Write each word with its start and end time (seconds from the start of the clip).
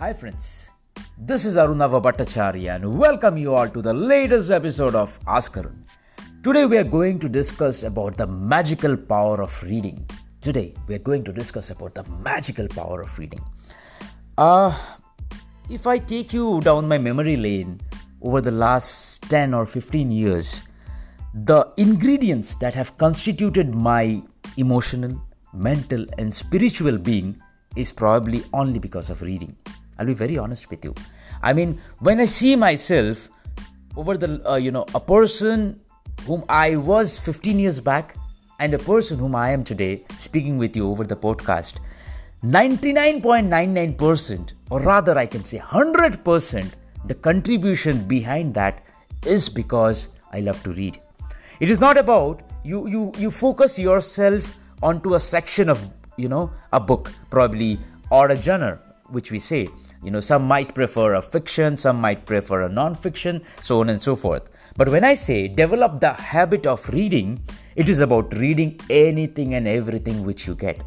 Hi, 0.00 0.12
friends. 0.12 0.70
This 1.18 1.44
is 1.44 1.56
Arunava 1.56 2.00
Bhattacharya 2.00 2.76
and 2.76 2.96
welcome 2.96 3.36
you 3.36 3.56
all 3.56 3.68
to 3.68 3.82
the 3.82 3.92
latest 3.92 4.52
episode 4.52 4.94
of 4.94 5.18
Ask 5.26 5.56
Arun. 5.56 5.84
Today, 6.44 6.66
we 6.66 6.78
are 6.78 6.84
going 6.84 7.18
to 7.18 7.28
discuss 7.28 7.82
about 7.82 8.16
the 8.16 8.28
magical 8.28 8.96
power 8.96 9.42
of 9.42 9.60
reading. 9.64 10.08
Today, 10.40 10.72
we 10.86 10.94
are 10.94 11.00
going 11.00 11.24
to 11.24 11.32
discuss 11.32 11.70
about 11.70 11.96
the 11.96 12.04
magical 12.22 12.68
power 12.68 13.02
of 13.02 13.18
reading. 13.18 13.40
Uh, 14.36 14.72
if 15.68 15.88
I 15.88 15.98
take 15.98 16.32
you 16.32 16.60
down 16.60 16.86
my 16.86 16.98
memory 16.98 17.36
lane 17.36 17.80
over 18.22 18.40
the 18.40 18.52
last 18.52 19.22
10 19.22 19.52
or 19.52 19.66
15 19.66 20.12
years, 20.12 20.62
the 21.34 21.66
ingredients 21.76 22.54
that 22.60 22.72
have 22.72 22.96
constituted 22.98 23.74
my 23.74 24.22
emotional, 24.58 25.20
mental, 25.52 26.06
and 26.18 26.32
spiritual 26.32 26.98
being 26.98 27.42
is 27.74 27.90
probably 27.90 28.44
only 28.52 28.78
because 28.78 29.10
of 29.10 29.22
reading. 29.22 29.56
I'll 29.98 30.06
be 30.06 30.14
very 30.14 30.38
honest 30.38 30.70
with 30.70 30.84
you. 30.84 30.94
I 31.42 31.52
mean, 31.52 31.80
when 32.00 32.20
I 32.20 32.26
see 32.26 32.54
myself 32.56 33.28
over 33.96 34.16
the, 34.16 34.40
uh, 34.48 34.54
you 34.56 34.70
know, 34.70 34.86
a 34.94 35.00
person 35.00 35.80
whom 36.24 36.44
I 36.48 36.76
was 36.76 37.18
15 37.18 37.58
years 37.58 37.80
back 37.80 38.14
and 38.60 38.72
a 38.74 38.78
person 38.78 39.18
whom 39.18 39.34
I 39.34 39.50
am 39.50 39.64
today 39.64 40.04
speaking 40.18 40.58
with 40.58 40.76
you 40.76 40.88
over 40.88 41.02
the 41.04 41.16
podcast, 41.16 41.78
99.99%, 42.44 44.52
or 44.70 44.80
rather, 44.80 45.18
I 45.18 45.26
can 45.26 45.42
say 45.44 45.58
100%, 45.58 46.72
the 47.06 47.14
contribution 47.14 48.06
behind 48.06 48.54
that 48.54 48.84
is 49.26 49.48
because 49.48 50.10
I 50.32 50.40
love 50.40 50.62
to 50.62 50.72
read. 50.72 51.00
It 51.58 51.70
is 51.70 51.80
not 51.80 51.96
about 51.96 52.42
you, 52.64 52.86
you, 52.86 53.12
you 53.18 53.30
focus 53.30 53.78
yourself 53.78 54.56
onto 54.82 55.14
a 55.14 55.20
section 55.20 55.68
of, 55.68 55.84
you 56.16 56.28
know, 56.28 56.52
a 56.72 56.78
book, 56.78 57.10
probably, 57.30 57.78
or 58.10 58.28
a 58.28 58.40
genre, 58.40 58.78
which 59.08 59.32
we 59.32 59.38
say. 59.38 59.68
You 60.02 60.10
know, 60.12 60.20
some 60.20 60.46
might 60.46 60.74
prefer 60.74 61.14
a 61.14 61.22
fiction, 61.22 61.76
some 61.76 62.00
might 62.00 62.24
prefer 62.24 62.62
a 62.62 62.68
non 62.68 62.94
fiction, 62.94 63.42
so 63.62 63.80
on 63.80 63.88
and 63.88 64.00
so 64.00 64.14
forth. 64.14 64.50
But 64.76 64.88
when 64.88 65.04
I 65.04 65.14
say 65.14 65.48
develop 65.48 66.00
the 66.00 66.12
habit 66.12 66.66
of 66.66 66.88
reading, 66.90 67.42
it 67.74 67.88
is 67.88 68.00
about 68.00 68.32
reading 68.34 68.80
anything 68.90 69.54
and 69.54 69.66
everything 69.66 70.24
which 70.24 70.46
you 70.46 70.54
get. 70.54 70.82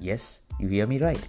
Yes, 0.00 0.40
you 0.58 0.68
hear 0.68 0.86
me 0.86 0.98
right. 0.98 1.28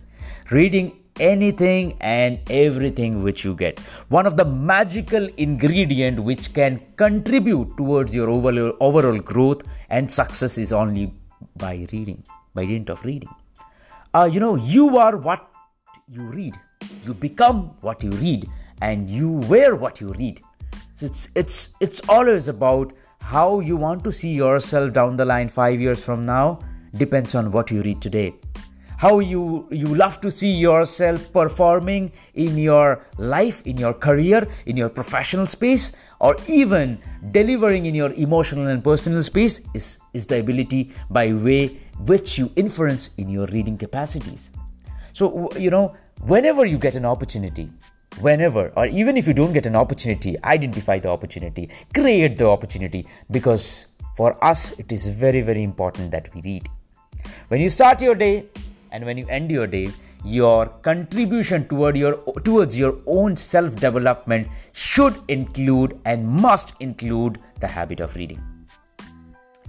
Reading 0.50 1.04
anything 1.20 1.96
and 2.02 2.40
everything 2.50 3.22
which 3.22 3.46
you 3.46 3.54
get. 3.54 3.80
One 4.10 4.26
of 4.26 4.38
the 4.38 4.46
magical 4.46 5.28
ingredient 5.38 6.20
which 6.20 6.54
can 6.54 6.82
contribute 6.96 7.78
towards 7.78 8.16
your 8.16 8.30
overall, 8.30 8.74
overall 8.80 9.20
growth 9.20 9.62
and 9.90 10.10
success 10.10 10.58
is 10.58 10.74
only 10.74 11.14
by 11.58 11.88
reading, 11.92 12.24
by 12.56 12.66
dint 12.66 12.90
of 12.90 13.04
reading. 13.06 13.30
Uh, 14.14 14.30
you 14.32 14.40
know, 14.40 14.56
you 14.56 14.98
are 14.98 15.18
what 15.18 15.48
you 16.10 16.24
read. 16.24 16.56
You 17.04 17.14
become 17.14 17.72
what 17.82 18.04
you 18.04 18.12
read, 18.12 18.50
and 18.82 19.10
you 19.10 19.32
wear 19.54 19.76
what 19.76 20.02
you 20.02 20.14
read. 20.14 20.42
So 20.96 21.06
it's 21.06 21.30
it's 21.36 21.76
it's 21.80 22.02
always 22.10 22.48
about 22.48 22.94
how 23.20 23.60
you 23.60 23.76
want 23.76 24.04
to 24.04 24.12
see 24.12 24.34
yourself 24.34 24.94
down 24.94 25.18
the 25.18 25.26
line 25.26 25.50
five 25.50 25.82
years 25.82 26.06
from 26.06 26.26
now. 26.26 26.60
Depends 26.98 27.36
on 27.36 27.52
what 27.52 27.72
you 27.72 27.82
read 27.82 28.02
today 28.02 28.34
how 29.04 29.20
you 29.20 29.68
you 29.70 29.88
love 30.00 30.22
to 30.22 30.32
see 30.32 30.52
yourself 30.66 31.24
performing 31.34 32.12
in 32.36 32.58
your 32.58 33.02
life 33.18 33.62
in 33.72 33.76
your 33.76 33.94
career 34.06 34.48
in 34.66 34.78
your 34.78 34.88
professional 35.00 35.46
space 35.46 35.92
or 36.22 36.38
even 36.48 36.98
delivering 37.32 37.86
in 37.86 37.96
your 37.96 38.14
emotional 38.14 38.68
and 38.68 38.82
personal 38.84 39.22
space 39.22 39.60
is 39.74 39.98
is 40.14 40.26
the 40.28 40.40
ability 40.40 40.82
by 41.10 41.26
way 41.34 41.62
which 42.12 42.38
you 42.38 42.50
inference 42.56 43.10
in 43.18 43.28
your 43.30 43.48
reading 43.48 43.78
capacities 43.78 44.52
so 45.12 45.50
you 45.66 45.70
know 45.70 45.86
whenever 46.26 46.66
you 46.66 46.78
get 46.78 46.96
an 46.96 47.06
opportunity 47.06 47.70
whenever 48.22 48.72
or 48.78 48.86
even 48.86 49.18
if 49.18 49.28
you 49.28 49.34
don't 49.34 49.52
get 49.52 49.66
an 49.66 49.76
opportunity 49.76 50.36
identify 50.44 50.98
the 50.98 51.10
opportunity 51.10 51.70
create 51.94 52.38
the 52.38 52.48
opportunity 52.48 53.06
because 53.32 53.88
for 54.16 54.42
us 54.44 54.72
it 54.80 54.92
is 54.92 55.08
very 55.10 55.42
very 55.42 55.64
important 55.64 56.12
that 56.12 56.34
we 56.34 56.42
read. 56.42 56.70
When 57.48 57.60
you 57.60 57.70
start 57.70 58.02
your 58.02 58.16
day 58.16 58.46
and 58.92 59.06
when 59.06 59.18
you 59.18 59.28
end 59.28 59.52
your 59.52 59.68
day 59.68 59.90
your 60.24 60.68
contribution 60.88 61.68
toward 61.68 61.98
your 61.98 62.16
towards 62.44 62.80
your 62.80 62.98
own 63.06 63.36
self 63.36 63.76
development 63.76 64.48
should 64.72 65.16
include 65.28 66.00
and 66.06 66.26
must 66.26 66.76
include 66.80 67.40
the 67.60 67.68
habit 67.68 68.00
of 68.00 68.16
reading. 68.16 68.42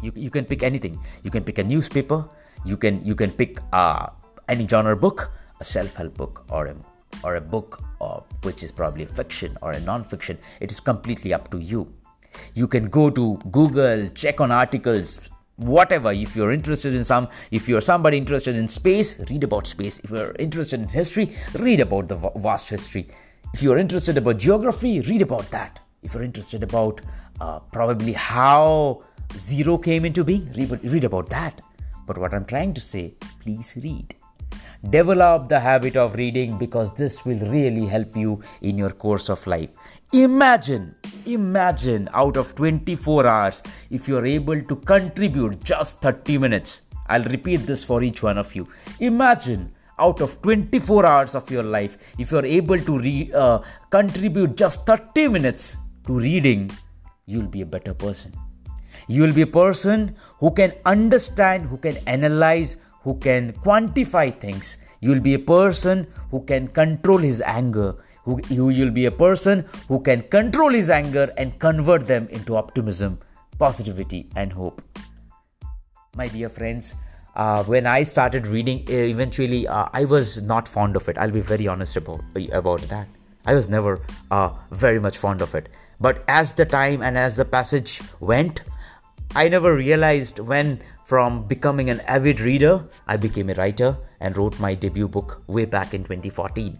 You, 0.02 0.12
you 0.14 0.30
can 0.30 0.44
pick 0.44 0.62
anything. 0.62 1.00
You 1.24 1.30
can 1.30 1.42
pick 1.42 1.58
a 1.58 1.64
newspaper. 1.64 2.28
You 2.64 2.76
can 2.76 3.04
you 3.04 3.14
can 3.14 3.30
pick 3.30 3.58
uh, 3.72 4.10
any 4.48 4.68
genre 4.68 4.94
book 4.94 5.32
a 5.64 5.66
self-help 5.76 6.16
book 6.22 6.44
or 6.50 6.66
a 6.72 6.76
or 7.22 7.36
a 7.36 7.44
book 7.54 7.82
uh, 8.00 8.20
which 8.46 8.62
is 8.66 8.72
probably 8.80 9.04
a 9.04 9.12
fiction 9.20 9.56
or 9.62 9.72
a 9.72 9.80
non-fiction 9.90 10.38
it 10.60 10.70
is 10.70 10.80
completely 10.80 11.32
up 11.32 11.50
to 11.50 11.58
you. 11.58 11.86
You 12.54 12.66
can 12.74 12.90
go 12.98 13.04
to 13.18 13.24
google 13.58 14.08
check 14.22 14.40
on 14.40 14.52
articles 14.62 15.30
whatever. 15.56 16.12
If 16.12 16.34
you're 16.36 16.52
interested 16.52 16.94
in 17.00 17.04
some 17.10 17.28
if 17.58 17.68
you're 17.68 17.86
somebody 17.92 18.18
interested 18.18 18.56
in 18.62 18.68
space 18.68 19.12
read 19.30 19.44
about 19.44 19.66
space. 19.74 20.00
If 20.00 20.10
you're 20.10 20.34
interested 20.46 20.80
in 20.80 20.88
history 20.88 21.26
read 21.66 21.80
about 21.86 22.08
the 22.08 22.16
vast 22.48 22.70
history. 22.76 23.06
If 23.54 23.62
you're 23.62 23.78
interested 23.78 24.18
about 24.22 24.38
geography 24.48 25.00
read 25.12 25.22
about 25.22 25.50
that. 25.52 25.80
If 26.02 26.14
you're 26.14 26.28
interested 26.30 26.62
about 26.62 27.00
uh, 27.40 27.60
probably 27.78 28.12
how 28.12 29.04
zero 29.36 29.78
came 29.78 30.04
into 30.04 30.24
being 30.24 30.52
read, 30.56 30.84
read 30.96 31.04
about 31.04 31.30
that. 31.30 31.62
But 32.06 32.18
what 32.18 32.34
i'm 32.34 32.44
trying 32.44 32.74
to 32.74 32.82
say 32.90 33.04
please 33.40 33.74
read 33.82 34.14
develop 34.90 35.48
the 35.48 35.58
habit 35.58 35.96
of 35.96 36.14
reading 36.14 36.58
because 36.58 36.92
this 36.94 37.24
will 37.24 37.38
really 37.50 37.86
help 37.86 38.16
you 38.16 38.40
in 38.62 38.78
your 38.78 38.90
course 38.90 39.28
of 39.28 39.46
life. 39.46 39.70
Imagine 40.12 40.94
imagine 41.26 42.08
out 42.12 42.36
of 42.36 42.54
24 42.54 43.26
hours 43.26 43.62
if 43.90 44.06
you're 44.06 44.26
able 44.26 44.60
to 44.60 44.76
contribute 44.76 45.62
just 45.64 46.02
30 46.02 46.38
minutes. 46.38 46.82
I'll 47.08 47.24
repeat 47.24 47.66
this 47.66 47.84
for 47.84 48.02
each 48.02 48.22
one 48.22 48.38
of 48.38 48.54
you. 48.54 48.68
Imagine 49.00 49.72
out 49.98 50.20
of 50.20 50.40
24 50.42 51.06
hours 51.06 51.34
of 51.34 51.50
your 51.50 51.62
life 51.62 52.14
if 52.18 52.30
you're 52.30 52.44
able 52.44 52.78
to 52.78 52.98
re- 52.98 53.30
uh, 53.34 53.60
contribute 53.90 54.56
just 54.56 54.86
30 54.86 55.28
minutes 55.28 55.76
to 56.06 56.18
reading 56.18 56.70
you'll 57.26 57.46
be 57.46 57.62
a 57.62 57.66
better 57.66 57.94
person. 57.94 58.32
You 59.08 59.22
will 59.22 59.32
be 59.32 59.42
a 59.42 59.46
person 59.46 60.16
who 60.38 60.50
can 60.50 60.72
understand 60.86 61.66
who 61.66 61.76
can 61.76 61.96
analyze 62.06 62.76
who 63.04 63.14
can 63.18 63.52
quantify 63.52 64.36
things. 64.40 64.78
You'll 65.00 65.20
be 65.20 65.34
a 65.34 65.38
person 65.38 66.06
who 66.30 66.40
can 66.44 66.68
control 66.68 67.18
his 67.18 67.40
anger. 67.42 67.94
Who, 68.24 68.40
you'll 68.48 68.90
be 68.90 69.04
a 69.04 69.10
person 69.10 69.66
who 69.86 70.00
can 70.00 70.22
control 70.22 70.70
his 70.70 70.88
anger 70.88 71.30
and 71.36 71.58
convert 71.58 72.06
them 72.06 72.26
into 72.28 72.56
optimism, 72.56 73.18
positivity, 73.58 74.30
and 74.34 74.50
hope. 74.50 74.80
My 76.16 76.28
dear 76.28 76.48
friends, 76.48 76.94
uh, 77.36 77.64
when 77.64 77.86
I 77.86 78.02
started 78.02 78.46
reading, 78.46 78.86
uh, 78.88 78.92
eventually 78.92 79.68
uh, 79.68 79.88
I 79.92 80.06
was 80.06 80.40
not 80.42 80.66
fond 80.66 80.96
of 80.96 81.06
it. 81.10 81.18
I'll 81.18 81.30
be 81.30 81.42
very 81.42 81.68
honest 81.68 81.96
about 81.96 82.22
about 82.52 82.80
that. 82.82 83.08
I 83.44 83.54
was 83.54 83.68
never 83.68 84.00
uh, 84.30 84.50
very 84.70 85.00
much 85.00 85.18
fond 85.18 85.42
of 85.42 85.54
it. 85.54 85.68
But 86.00 86.24
as 86.28 86.52
the 86.52 86.64
time 86.64 87.02
and 87.02 87.18
as 87.18 87.36
the 87.36 87.44
passage 87.44 88.00
went, 88.20 88.62
I 89.36 89.48
never 89.48 89.74
realized 89.74 90.38
when 90.38 90.80
from 91.04 91.46
becoming 91.46 91.90
an 91.90 92.00
avid 92.00 92.40
reader, 92.40 92.82
I 93.06 93.16
became 93.16 93.50
a 93.50 93.54
writer 93.54 93.96
and 94.20 94.36
wrote 94.36 94.58
my 94.58 94.74
debut 94.74 95.08
book 95.08 95.42
way 95.46 95.66
back 95.66 95.92
in 95.94 96.02
2014. 96.02 96.78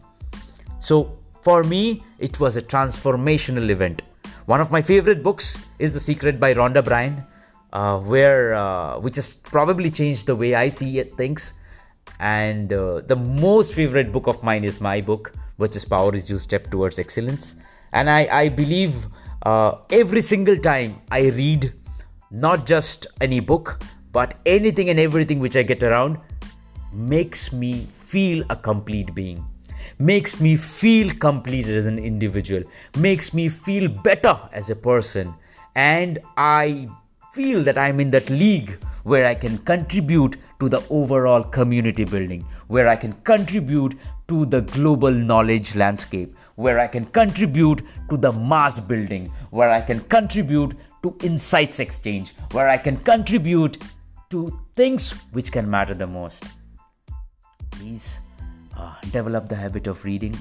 So, 0.79 1.19
for 1.43 1.63
me, 1.63 2.03
it 2.19 2.41
was 2.41 2.57
a 2.57 2.63
transformational 2.63 3.69
event. 3.69 4.03
One 4.47 4.61
of 4.61 4.71
my 4.71 4.81
favorite 4.81 5.23
books 5.23 5.59
is 5.79 5.93
The 5.93 6.01
Secret 6.01 6.41
by 6.41 6.55
Rhonda 6.55 6.83
Byrne, 6.83 7.25
uh, 7.73 7.99
where 7.99 8.55
uh, 8.55 8.99
which 8.99 9.17
has 9.17 9.37
probably 9.37 9.91
changed 9.91 10.27
the 10.27 10.37
way 10.37 10.55
I 10.55 10.69
see 10.69 11.03
things. 11.03 11.55
And 12.21 12.73
uh, 12.73 13.01
the 13.01 13.17
most 13.17 13.75
favorite 13.75 14.13
book 14.13 14.27
of 14.27 14.43
mine 14.43 14.65
is 14.65 14.81
my 14.81 15.01
book, 15.01 15.33
which 15.57 15.77
is 15.77 15.85
Power 15.85 16.15
is 16.15 16.31
Your 16.31 16.39
Step 16.39 16.71
Towards 16.71 16.99
Excellence. 16.99 17.57
And 17.93 18.09
I, 18.09 18.29
I 18.31 18.49
believe 18.49 19.07
uh, 19.43 19.79
every 19.91 20.23
single 20.23 20.57
time 20.57 21.01
I 21.11 21.29
read 21.29 21.73
not 22.31 22.67
just 22.67 23.07
any 23.21 23.41
book, 23.41 23.83
but 24.15 24.39
anything 24.47 24.89
and 24.91 25.01
everything 25.01 25.41
which 25.41 25.57
I 25.57 25.63
get 25.63 25.83
around 25.83 26.19
makes 26.93 27.53
me 27.53 27.87
feel 27.91 28.45
a 28.49 28.57
complete 28.57 29.15
being, 29.15 29.45
makes 29.99 30.41
me 30.41 30.57
feel 30.57 31.13
complete 31.15 31.67
as 31.67 31.87
an 31.87 31.99
individual, 31.99 32.63
makes 32.97 33.35
me 33.35 33.49
feel 33.49 33.89
better 33.89 34.39
as 34.53 34.71
a 34.71 34.77
person, 34.77 35.35
and 35.75 36.21
I 36.37 36.89
feel 37.33 37.65
that 37.65 37.77
I'm 37.77 37.99
in 37.99 38.13
that 38.13 38.31
league 38.31 38.79
where 39.03 39.27
I 39.27 39.35
can 39.35 39.59
contribute 39.59 40.37
to 40.61 40.69
the 40.69 40.83
overall 40.89 41.43
community 41.43 42.05
building, 42.05 42.43
where 42.69 42.89
I 42.89 42.97
can 42.97 43.13
contribute 43.25 43.99
to 44.29 44.47
the 44.47 44.61
global 44.61 45.11
knowledge 45.11 45.75
landscape, 45.75 46.35
where 46.55 46.79
I 46.79 46.87
can 46.87 47.05
contribute 47.07 47.83
to 48.09 48.17
the 48.17 48.33
mass 48.33 48.79
building, 48.79 49.27
where 49.51 49.71
I 49.71 49.81
can 49.81 50.01
contribute 50.01 50.77
to 51.03 51.15
insights 51.23 51.81
exchange, 51.81 52.33
where 52.53 52.69
I 52.69 52.79
can 52.79 52.97
contribute 52.97 53.83
to 54.35 54.43
things 54.75 55.13
which 55.33 55.53
can 55.53 55.71
matter 55.71 55.95
the 55.95 56.07
most. 56.07 56.45
Please 57.71 58.21
uh, 58.77 58.95
develop 59.13 59.49
the 59.49 59.55
habit 59.55 59.87
of 59.87 60.05
reading 60.05 60.37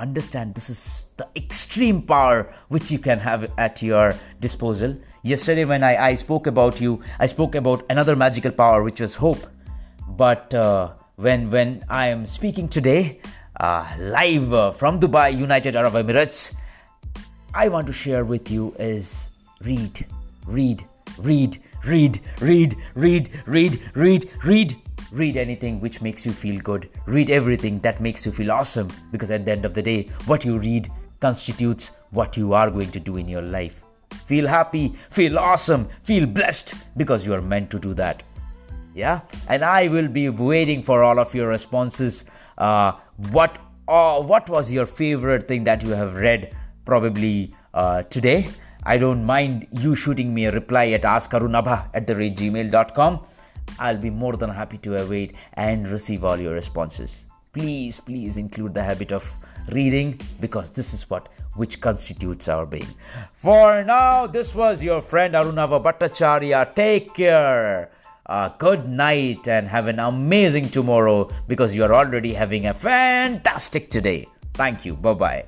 understand 0.00 0.54
this 0.54 0.70
is 0.70 1.12
the 1.18 1.28
extreme 1.36 2.02
power 2.02 2.52
which 2.68 2.90
you 2.90 2.98
can 2.98 3.18
have 3.18 3.52
at 3.58 3.82
your 3.82 4.14
disposal. 4.40 4.96
Yesterday, 5.22 5.66
when 5.66 5.84
I, 5.84 5.94
I 6.08 6.14
spoke 6.14 6.46
about 6.46 6.80
you, 6.80 7.02
I 7.18 7.26
spoke 7.26 7.54
about 7.54 7.84
another 7.90 8.16
magical 8.16 8.50
power 8.50 8.82
which 8.82 9.00
was 9.00 9.14
hope. 9.14 9.46
But 10.08 10.54
uh, 10.54 10.92
when 11.16 11.50
when 11.50 11.84
I 11.88 12.08
am 12.08 12.24
speaking 12.26 12.68
today, 12.68 13.20
uh, 13.60 13.86
live 13.98 14.54
uh, 14.54 14.72
from 14.72 14.98
Dubai, 14.98 15.36
United 15.36 15.76
Arab 15.76 15.92
Emirates, 15.92 16.56
I 17.54 17.68
want 17.68 17.86
to 17.86 17.92
share 17.92 18.24
with 18.24 18.50
you 18.50 18.74
is 18.78 19.28
read, 19.60 20.06
read, 20.46 20.82
read, 21.18 21.58
read, 21.84 22.20
read, 22.40 22.76
read, 22.94 23.30
read, 23.46 23.80
read, 23.94 24.30
read. 24.44 24.76
Read 25.12 25.36
anything 25.36 25.80
which 25.80 26.00
makes 26.00 26.24
you 26.24 26.32
feel 26.32 26.60
good. 26.60 26.88
Read 27.06 27.30
everything 27.30 27.80
that 27.80 28.00
makes 28.00 28.24
you 28.24 28.30
feel 28.30 28.52
awesome 28.52 28.88
because 29.10 29.32
at 29.32 29.44
the 29.44 29.50
end 29.50 29.64
of 29.64 29.74
the 29.74 29.82
day, 29.82 30.04
what 30.26 30.44
you 30.44 30.58
read 30.58 30.88
constitutes 31.20 31.98
what 32.10 32.36
you 32.36 32.52
are 32.54 32.70
going 32.70 32.90
to 32.90 33.00
do 33.00 33.16
in 33.16 33.28
your 33.28 33.42
life. 33.42 33.84
Feel 34.24 34.46
happy, 34.46 34.94
feel 35.10 35.38
awesome, 35.38 35.88
feel 36.02 36.26
blessed 36.26 36.74
because 36.96 37.26
you 37.26 37.34
are 37.34 37.42
meant 37.42 37.70
to 37.70 37.78
do 37.78 37.94
that. 37.94 38.22
Yeah, 38.94 39.20
and 39.48 39.64
I 39.64 39.88
will 39.88 40.08
be 40.08 40.28
waiting 40.28 40.82
for 40.82 41.02
all 41.02 41.18
of 41.18 41.34
your 41.34 41.48
responses. 41.48 42.24
Uh, 42.58 42.92
what 43.30 43.58
uh, 43.88 44.20
what 44.20 44.48
was 44.48 44.70
your 44.70 44.86
favorite 44.86 45.46
thing 45.48 45.64
that 45.64 45.82
you 45.82 45.90
have 45.90 46.14
read 46.14 46.54
probably 46.84 47.54
uh, 47.74 48.02
today? 48.04 48.48
I 48.84 48.96
don't 48.96 49.24
mind 49.24 49.66
you 49.72 49.94
shooting 49.94 50.32
me 50.32 50.46
a 50.46 50.52
reply 50.52 50.88
at 50.88 51.02
askarunabha 51.02 51.90
at 51.94 52.06
the 52.06 52.16
rate 52.16 52.36
gmail.com. 52.36 53.20
I'll 53.78 53.98
be 53.98 54.10
more 54.10 54.36
than 54.36 54.50
happy 54.50 54.78
to 54.78 55.02
await 55.02 55.34
and 55.54 55.86
receive 55.88 56.24
all 56.24 56.38
your 56.38 56.54
responses. 56.54 57.26
Please, 57.52 58.00
please 58.00 58.36
include 58.36 58.74
the 58.74 58.82
habit 58.82 59.12
of 59.12 59.36
reading 59.72 60.20
because 60.40 60.70
this 60.70 60.94
is 60.94 61.08
what 61.10 61.28
which 61.56 61.80
constitutes 61.80 62.48
our 62.48 62.64
being. 62.64 62.86
For 63.32 63.84
now, 63.84 64.26
this 64.26 64.54
was 64.54 64.82
your 64.82 65.00
friend 65.00 65.34
Arunava 65.34 65.82
Bhattacharya. 65.82 66.72
Take 66.74 67.14
care. 67.14 67.90
Uh, 68.26 68.48
good 68.58 68.86
night 68.88 69.48
and 69.48 69.66
have 69.66 69.88
an 69.88 69.98
amazing 69.98 70.68
tomorrow 70.68 71.28
because 71.48 71.76
you're 71.76 71.92
already 71.92 72.32
having 72.32 72.66
a 72.66 72.74
fantastic 72.74 73.90
today. 73.90 74.28
Thank 74.54 74.84
you. 74.86 74.94
Bye 74.94 75.14
bye. 75.14 75.44